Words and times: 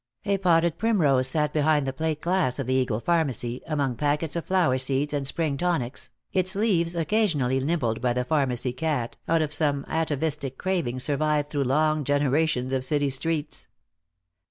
A 0.25 0.39
potted 0.39 0.79
primrose 0.79 1.27
sat 1.27 1.53
behind 1.53 1.85
the 1.85 1.93
plate 1.93 2.21
glass 2.21 2.57
of 2.57 2.65
the 2.65 2.73
Eagle 2.73 2.99
Pharmacy, 2.99 3.61
among 3.67 3.97
packets 3.97 4.35
of 4.35 4.45
flower 4.47 4.79
seeds 4.79 5.13
and 5.13 5.27
spring 5.27 5.57
tonics, 5.57 6.09
its 6.33 6.55
leaves 6.55 6.95
occasionally 6.95 7.59
nibbled 7.59 8.01
by 8.01 8.13
the 8.13 8.25
pharmacy 8.25 8.73
cat, 8.73 9.17
out 9.27 9.43
of 9.43 9.53
some 9.53 9.85
atavistic 9.87 10.57
craving 10.57 10.97
survived 10.99 11.51
through 11.51 11.65
long 11.65 12.03
generations 12.03 12.73
of 12.73 12.83
city 12.83 13.11
streets. 13.11 13.67